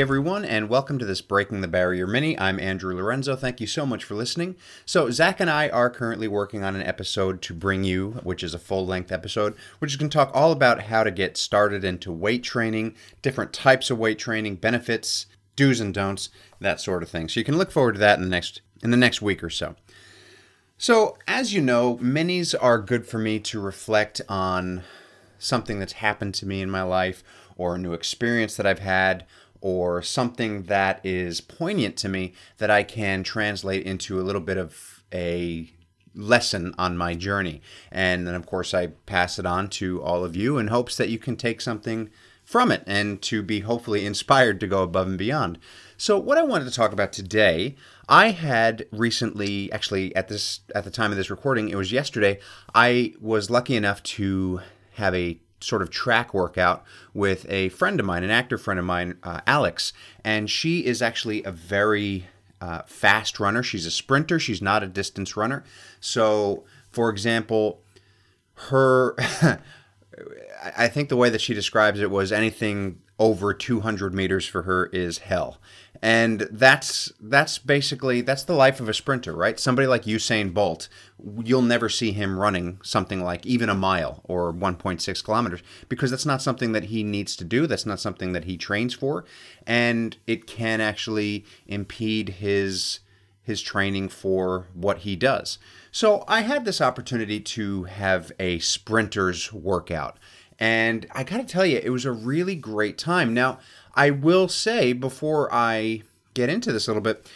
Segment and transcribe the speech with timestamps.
[0.00, 2.38] Everyone, and welcome to this Breaking the Barrier mini.
[2.38, 3.34] I'm Andrew Lorenzo.
[3.34, 4.54] Thank you so much for listening.
[4.86, 8.54] So, Zach and I are currently working on an episode to bring you, which is
[8.54, 11.82] a full length episode, which is going to talk all about how to get started
[11.82, 16.28] into weight training, different types of weight training, benefits, do's and don'ts,
[16.60, 17.28] that sort of thing.
[17.28, 19.50] So, you can look forward to that in the next in the next week or
[19.50, 19.74] so.
[20.76, 24.84] So, as you know, minis are good for me to reflect on
[25.40, 27.24] something that's happened to me in my life
[27.56, 29.26] or a new experience that I've had
[29.60, 34.56] or something that is poignant to me that I can translate into a little bit
[34.56, 35.70] of a
[36.14, 37.62] lesson on my journey.
[37.90, 41.08] And then, of course, I pass it on to all of you in hopes that
[41.08, 42.10] you can take something
[42.44, 45.58] from it and to be hopefully inspired to go above and beyond.
[45.96, 47.76] So, what I wanted to talk about today,
[48.08, 52.38] I had recently, actually, at this at the time of this recording, it was yesterday.
[52.74, 54.60] I was lucky enough to
[54.94, 58.86] have a sort of track workout with a friend of mine, an actor friend of
[58.86, 59.92] mine, uh, Alex,
[60.24, 62.26] and she is actually a very
[62.60, 63.62] uh, fast runner.
[63.62, 64.38] She's a sprinter.
[64.38, 65.64] She's not a distance runner.
[66.00, 67.80] So, for example,
[68.54, 69.16] her.
[70.76, 74.86] I think the way that she describes it was anything over 200 meters for her
[74.86, 75.58] is hell.
[76.00, 79.58] And that's that's basically that's the life of a sprinter right?
[79.58, 80.88] Somebody like usain bolt
[81.42, 86.26] you'll never see him running something like even a mile or 1.6 kilometers because that's
[86.26, 87.66] not something that he needs to do.
[87.66, 89.24] That's not something that he trains for.
[89.66, 93.00] And it can actually impede his
[93.42, 95.58] his training for what he does.
[95.90, 100.18] So i had this opportunity to have a sprinter's workout
[100.58, 103.32] and I got to tell you, it was a really great time.
[103.32, 103.58] Now,
[103.94, 106.02] I will say before I
[106.34, 107.28] get into this a little bit,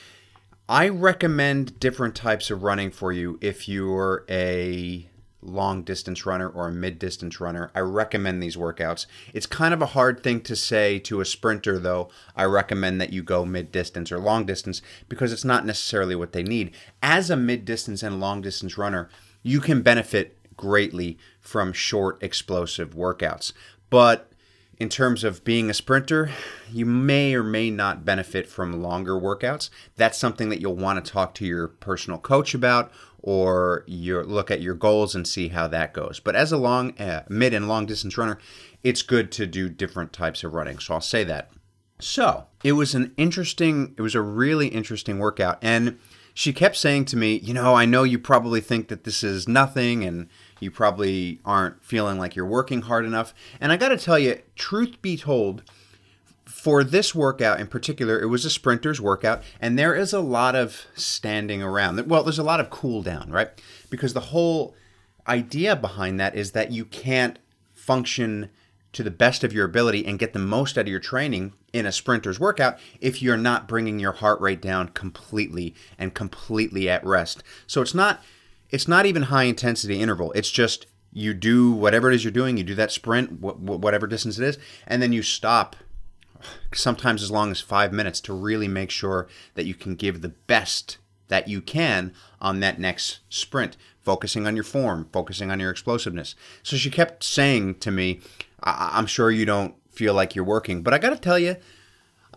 [0.68, 5.08] I recommend different types of running for you if you're a
[5.42, 7.70] long distance runner or a mid distance runner.
[7.74, 9.06] I recommend these workouts.
[9.34, 12.10] It's kind of a hard thing to say to a sprinter, though.
[12.36, 16.32] I recommend that you go mid distance or long distance because it's not necessarily what
[16.32, 16.72] they need.
[17.02, 19.08] As a mid distance and long distance runner,
[19.42, 23.52] you can benefit greatly from short, explosive workouts.
[23.90, 24.30] But
[24.78, 26.30] in terms of being a sprinter,
[26.70, 29.70] you may or may not benefit from longer workouts.
[29.96, 34.52] That's something that you'll want to talk to your personal coach about or your look
[34.52, 36.20] at your goals and see how that goes.
[36.20, 38.38] But as a long uh, mid and long distance runner,
[38.84, 40.78] it's good to do different types of running.
[40.78, 41.50] So I'll say that.
[41.98, 45.98] So, it was an interesting it was a really interesting workout and
[46.34, 49.48] she kept saying to me, "You know, I know you probably think that this is
[49.48, 50.28] nothing and
[50.62, 53.34] you probably aren't feeling like you're working hard enough.
[53.60, 55.62] And I got to tell you, truth be told,
[56.44, 60.54] for this workout in particular, it was a sprinter's workout, and there is a lot
[60.54, 62.06] of standing around.
[62.06, 63.48] Well, there's a lot of cool down, right?
[63.90, 64.76] Because the whole
[65.26, 67.38] idea behind that is that you can't
[67.74, 68.50] function
[68.92, 71.86] to the best of your ability and get the most out of your training in
[71.86, 77.04] a sprinter's workout if you're not bringing your heart rate down completely and completely at
[77.04, 77.42] rest.
[77.66, 78.22] So it's not
[78.70, 80.32] it's not even high intensity interval.
[80.32, 84.38] It's just you do whatever it is you're doing, you do that sprint, whatever distance
[84.38, 85.76] it is, and then you stop
[86.72, 90.30] sometimes as long as five minutes to really make sure that you can give the
[90.30, 90.98] best
[91.28, 96.34] that you can on that next sprint, focusing on your form, focusing on your explosiveness.
[96.62, 98.20] So she kept saying to me,
[98.62, 101.56] I- am sure you don't feel like you're working, but I got to tell you,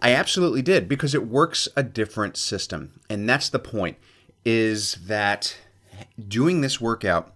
[0.02, 3.00] I absolutely did because it works a different system.
[3.10, 3.98] And that's the point
[4.44, 5.56] is that
[6.28, 7.34] doing this workout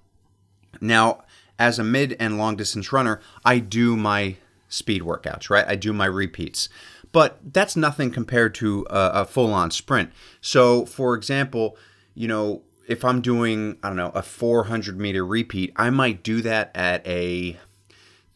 [0.81, 1.23] now
[1.57, 4.35] as a mid and long distance runner, I do my
[4.67, 5.65] speed workouts, right?
[5.67, 6.69] I do my repeats.
[7.11, 10.11] But that's nothing compared to a, a full on sprint.
[10.41, 11.75] So, for example,
[12.13, 16.41] you know, if I'm doing, I don't know, a 400 meter repeat, I might do
[16.41, 17.57] that at a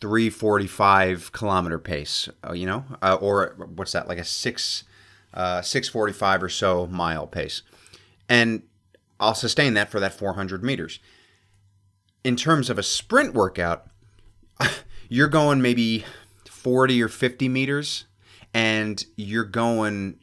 [0.04, 4.84] 345 kilometer pace, uh, you know, uh, or what's that, like a six,
[5.34, 7.62] uh, 645 or so mile pace.
[8.28, 8.64] And
[9.18, 11.00] I'll sustain that for that 400 meters.
[12.26, 13.88] In terms of a sprint workout,
[15.08, 16.04] you're going maybe
[16.50, 18.04] 40 or 50 meters
[18.54, 20.20] and you're going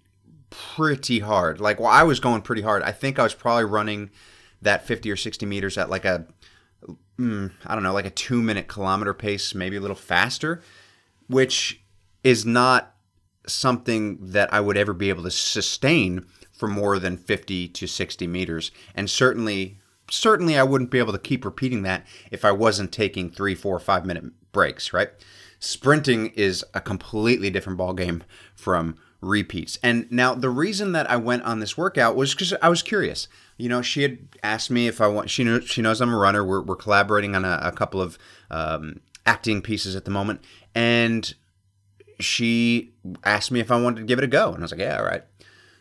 [0.50, 1.58] pretty hard.
[1.58, 2.82] Like, well, I was going pretty hard.
[2.82, 4.10] I think I was probably running
[4.60, 6.26] that 50 or 60 meters at like a,
[7.20, 10.62] mm, I don't know, like a two minute kilometer pace, maybe a little faster,
[11.28, 11.82] which
[12.25, 12.94] is not
[13.46, 18.26] something that I would ever be able to sustain for more than 50 to 60
[18.26, 18.70] meters.
[18.94, 19.78] And certainly,
[20.11, 23.78] certainly I wouldn't be able to keep repeating that if I wasn't taking three, four,
[23.78, 25.11] five minute breaks, right?
[25.58, 28.22] Sprinting is a completely different ballgame
[28.55, 29.78] from repeats.
[29.82, 33.28] And now the reason that I went on this workout was because I was curious.
[33.56, 35.31] You know, she had asked me if I want.
[35.31, 36.44] She knows she knows I'm a runner.
[36.44, 38.19] We're, we're collaborating on a, a couple of
[38.50, 40.40] um, acting pieces at the moment,
[40.75, 41.34] and
[42.19, 42.93] she
[43.25, 44.49] asked me if I wanted to give it a go.
[44.49, 45.25] And I was like, yeah, all right.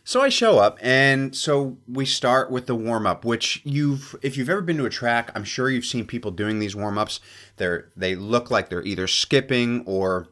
[0.02, 4.36] So I show up, and so we start with the warm up, which you've, if
[4.36, 7.20] you've ever been to a track, I'm sure you've seen people doing these warm ups.
[7.56, 10.28] They're they look like they're either skipping or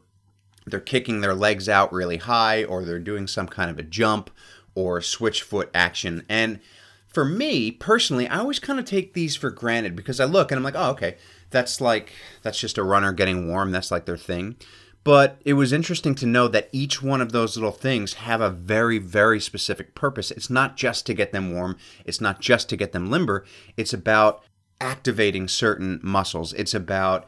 [0.69, 4.29] they're kicking their legs out really high, or they're doing some kind of a jump
[4.75, 6.25] or switch foot action.
[6.29, 6.59] And
[7.07, 10.57] for me personally, I always kind of take these for granted because I look and
[10.57, 11.17] I'm like, oh, okay,
[11.49, 12.13] that's like
[12.43, 13.71] that's just a runner getting warm.
[13.71, 14.55] That's like their thing.
[15.03, 18.49] But it was interesting to know that each one of those little things have a
[18.49, 20.29] very, very specific purpose.
[20.29, 23.45] It's not just to get them warm, it's not just to get them limber,
[23.77, 24.43] it's about
[24.81, 26.53] activating certain muscles.
[26.53, 27.27] It's about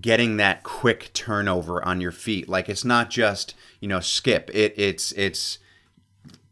[0.00, 2.48] getting that quick turnover on your feet.
[2.48, 4.50] Like it's not just, you know, skip.
[4.52, 5.58] It it's it's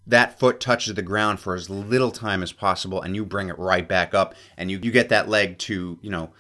[0.07, 3.59] that foot touches the ground for as little time as possible and you bring it
[3.59, 6.31] right back up and you, you get that leg to, you know,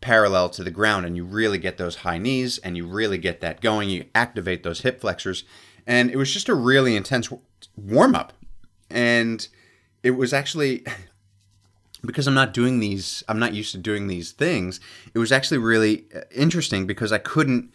[0.00, 3.40] parallel to the ground and you really get those high knees and you really get
[3.40, 3.88] that going.
[3.88, 5.44] You activate those hip flexors.
[5.86, 7.32] And it was just a really intense
[7.76, 8.32] warm up.
[8.90, 9.46] And
[10.02, 10.84] it was actually
[12.06, 14.80] because I'm not doing these, I'm not used to doing these things.
[15.14, 17.70] It was actually really uh, interesting because I couldn't,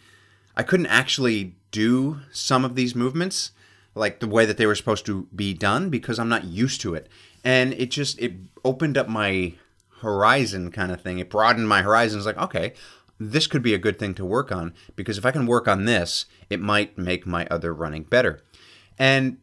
[0.56, 3.52] I couldn't actually do some of these movements
[3.94, 6.94] like the way that they were supposed to be done because I'm not used to
[6.94, 7.08] it.
[7.44, 8.32] And it just, it
[8.64, 9.54] opened up my
[10.00, 11.18] horizon kind of thing.
[11.18, 12.26] It broadened my horizons.
[12.26, 12.72] Like, okay,
[13.18, 15.84] this could be a good thing to work on because if I can work on
[15.84, 18.42] this, it might make my other running better.
[18.98, 19.38] And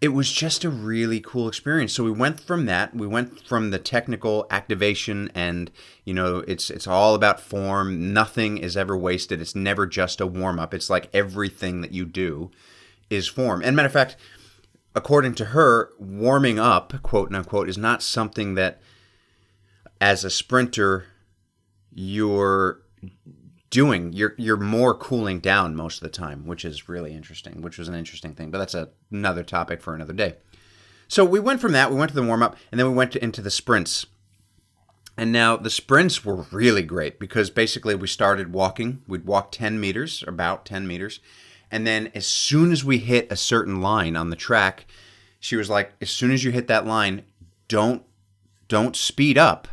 [0.00, 1.92] it was just a really cool experience.
[1.92, 5.70] So we went from that, we went from the technical activation and
[6.04, 8.12] you know, it's it's all about form.
[8.12, 9.40] Nothing is ever wasted.
[9.40, 10.72] It's never just a warm up.
[10.72, 12.50] It's like everything that you do
[13.10, 13.62] is form.
[13.62, 14.16] And matter of fact,
[14.94, 18.80] according to her, warming up, quote unquote, is not something that
[20.00, 21.04] as a sprinter
[21.92, 22.80] you're
[23.70, 27.78] doing you're you're more cooling down most of the time which is really interesting which
[27.78, 30.34] was an interesting thing but that's a, another topic for another day.
[31.08, 33.12] So we went from that we went to the warm up and then we went
[33.12, 34.06] to, into the sprints.
[35.16, 39.02] And now the sprints were really great because basically we started walking.
[39.06, 41.20] We'd walk 10 meters about 10 meters
[41.70, 44.86] and then as soon as we hit a certain line on the track
[45.38, 47.22] she was like as soon as you hit that line
[47.68, 48.02] don't
[48.68, 49.68] don't speed up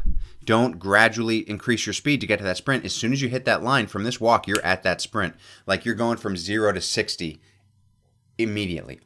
[0.48, 2.86] don't gradually increase your speed to get to that sprint.
[2.86, 5.36] As soon as you hit that line from this walk, you're at that sprint.
[5.68, 7.42] Like you're going from zero to 60
[8.38, 9.02] immediately.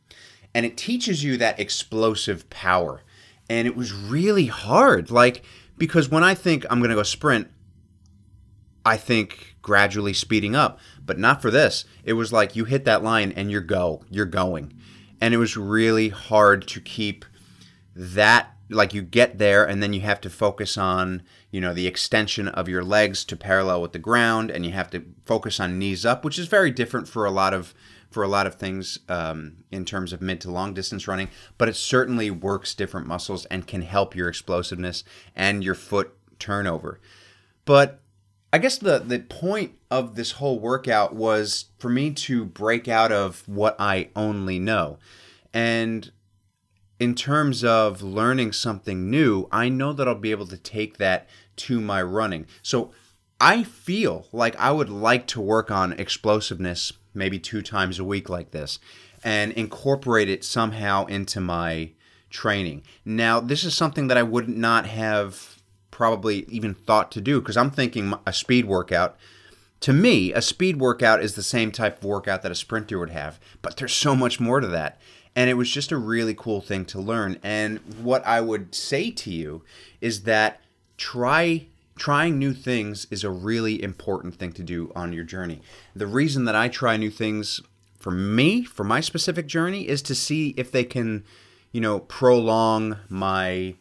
[0.54, 3.02] And it teaches you that explosive power.
[3.50, 5.10] And it was really hard.
[5.10, 5.44] Like,
[5.80, 7.48] because when I think I'm going to go sprint,
[8.86, 11.86] I think gradually speeding up, but not for this.
[12.04, 14.74] It was like you hit that line and you're go, you're going.
[15.20, 17.26] And it was really hard to keep
[17.96, 21.22] that like you get there and then you have to focus on
[21.52, 24.90] you know the extension of your legs to parallel with the ground and you have
[24.90, 27.74] to focus on knees up which is very different for a lot of
[28.10, 31.70] for a lot of things um, in terms of mid to long distance running but
[31.70, 35.04] it certainly works different muscles and can help your explosiveness
[35.36, 37.00] and your foot turnover.
[37.66, 38.00] But
[38.54, 43.12] i guess the the point of this whole workout was for me to break out
[43.12, 44.98] of what i only know.
[45.54, 46.12] And
[47.02, 51.28] in terms of learning something new, I know that I'll be able to take that
[51.56, 52.46] to my running.
[52.62, 52.92] So
[53.40, 58.30] I feel like I would like to work on explosiveness maybe two times a week
[58.30, 58.78] like this
[59.24, 61.90] and incorporate it somehow into my
[62.30, 62.84] training.
[63.04, 65.56] Now, this is something that I would not have
[65.90, 69.18] probably even thought to do because I'm thinking a speed workout.
[69.80, 73.10] To me, a speed workout is the same type of workout that a sprinter would
[73.10, 75.02] have, but there's so much more to that
[75.36, 77.38] and it was just a really cool thing to learn.
[77.44, 79.64] And what i would say to you
[80.00, 80.62] is that
[80.98, 85.62] try trying new things is a really important thing to do on your journey.
[85.96, 87.62] The reason that i try new things
[88.00, 91.24] for me for my specific journey is to see if they can
[91.72, 93.76] you know prolong my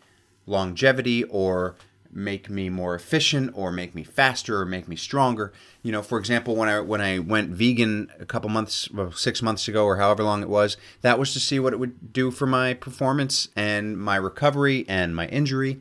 [0.46, 1.76] longevity or
[2.12, 5.52] make me more efficient or make me faster or make me stronger.
[5.82, 9.42] You know, for example, when I when I went vegan a couple months, well, six
[9.42, 12.30] months ago or however long it was, that was to see what it would do
[12.30, 15.80] for my performance and my recovery and my injury,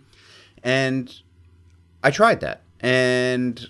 [0.63, 1.21] and
[2.03, 3.67] I tried that, and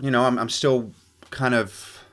[0.00, 0.92] you know, I'm I'm still
[1.30, 2.04] kind of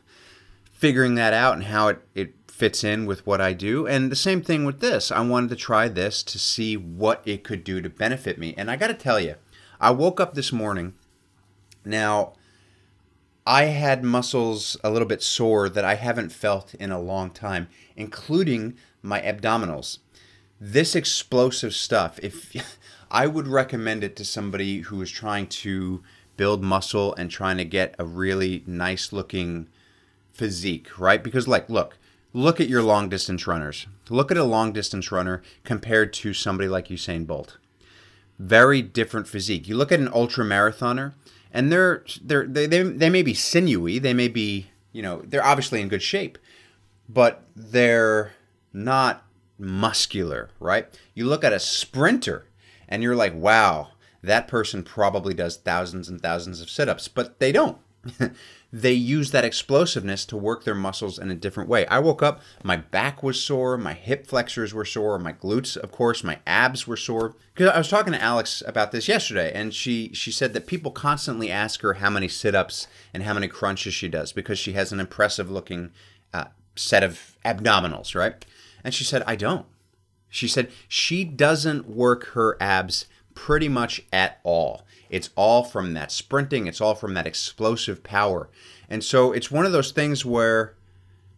[0.71, 3.87] figuring that out and how it it fits in with what I do.
[3.87, 5.13] And the same thing with this.
[5.13, 8.53] I wanted to try this to see what it could do to benefit me.
[8.57, 9.35] And I got to tell you,
[9.79, 10.93] I woke up this morning.
[11.85, 12.33] Now,
[13.45, 17.69] I had muscles a little bit sore that I haven't felt in a long time,
[17.95, 19.99] including my abdominals.
[20.59, 22.53] This explosive stuff, if
[23.11, 26.03] I would recommend it to somebody who is trying to
[26.35, 29.67] build muscle and trying to get a really nice looking
[30.33, 31.23] physique, right?
[31.23, 31.97] Because like, look,
[32.33, 33.87] look at your long distance runners.
[34.09, 37.57] Look at a long distance runner compared to somebody like Usain Bolt.
[38.39, 39.67] Very different physique.
[39.67, 41.13] You look at an ultra marathoner,
[41.51, 45.43] and they're they're they, they, they may be sinewy, they may be you know they're
[45.43, 46.37] obviously in good shape,
[47.07, 48.31] but they're
[48.71, 49.25] not
[49.57, 50.87] muscular, right?
[51.13, 52.45] You look at a sprinter,
[52.87, 53.89] and you're like, wow,
[54.23, 57.77] that person probably does thousands and thousands of sit-ups, but they don't.
[58.71, 61.87] they use that explosiveness to work their muscles in a different way.
[61.87, 65.91] I woke up, my back was sore, my hip flexors were sore, my glutes, of
[65.91, 67.35] course, my abs were sore.
[67.53, 70.91] Because I was talking to Alex about this yesterday, and she she said that people
[70.91, 74.91] constantly ask her how many sit-ups and how many crunches she does because she has
[74.91, 75.91] an impressive looking
[76.33, 76.45] uh,
[76.75, 78.45] set of abdominals, right?
[78.83, 79.65] And she said, I don't.
[80.29, 83.07] She said she doesn't work her abs
[83.39, 84.83] pretty much at all.
[85.09, 88.49] It's all from that sprinting, it's all from that explosive power.
[88.89, 90.73] And so it's one of those things where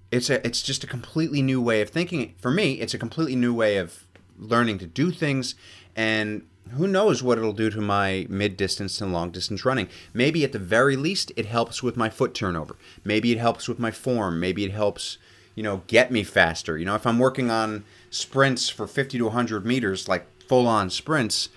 [0.10, 2.34] it's a it's just a completely new way of thinking.
[2.40, 4.08] For me, it's a completely new way of
[4.40, 5.54] learning to do things
[5.96, 6.42] and
[6.72, 9.88] who knows what it'll do to my mid distance and long distance running.
[10.12, 12.78] Maybe at the very least it helps with my foot turnover.
[13.04, 14.40] Maybe it helps with my form.
[14.40, 15.20] Maybe it helps,
[15.54, 16.80] you know, get me faster.
[16.80, 20.90] You know, if I'm working on sprints for 50 to 100 meters, like full on
[20.90, 21.50] sprints,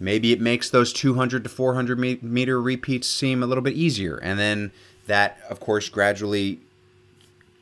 [0.00, 4.16] maybe it makes those 200 to 400 meter repeats seem a little bit easier.
[4.16, 4.72] And then
[5.06, 6.60] that, of course, gradually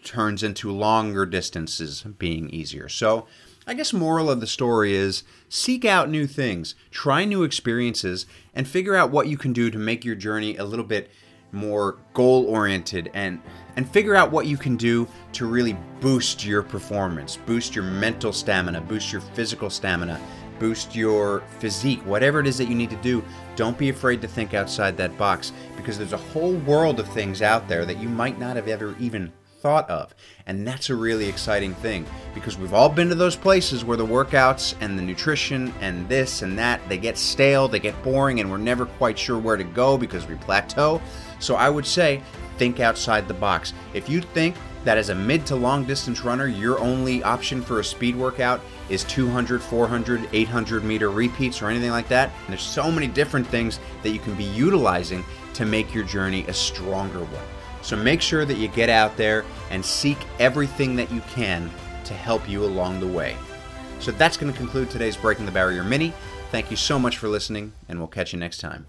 [0.05, 2.89] turns into longer distances being easier.
[2.89, 3.27] So,
[3.67, 8.67] I guess moral of the story is seek out new things, try new experiences, and
[8.67, 11.11] figure out what you can do to make your journey a little bit
[11.53, 13.41] more goal oriented and
[13.77, 18.33] and figure out what you can do to really boost your performance, boost your mental
[18.33, 20.19] stamina, boost your physical stamina,
[20.59, 23.25] boost your physique, whatever it is that you need to do,
[23.57, 27.43] don't be afraid to think outside that box because there's a whole world of things
[27.43, 30.15] out there that you might not have ever even thought of.
[30.47, 34.07] And that's a really exciting thing because we've all been to those places where the
[34.07, 38.51] workouts and the nutrition and this and that, they get stale, they get boring, and
[38.51, 41.01] we're never quite sure where to go because we plateau.
[41.41, 42.23] So I would say
[42.57, 43.73] think outside the box.
[43.95, 47.81] If you think that as a mid to long distance runner, your only option for
[47.81, 52.63] a speed workout is 200, 400, 800 meter repeats or anything like that, and there's
[52.63, 57.21] so many different things that you can be utilizing to make your journey a stronger
[57.21, 57.45] one.
[57.83, 61.71] So make sure that you get out there and seek everything that you can
[62.05, 63.37] to help you along the way.
[64.01, 66.13] So that's going to conclude today's Breaking the Barrier mini.
[66.51, 68.87] Thank you so much for listening, and we'll catch you next time.